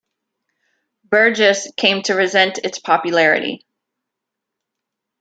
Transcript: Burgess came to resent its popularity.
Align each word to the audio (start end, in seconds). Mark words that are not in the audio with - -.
Burgess 1.03 1.71
came 1.77 2.01
to 2.01 2.15
resent 2.15 2.57
its 2.63 2.79
popularity. 2.79 3.67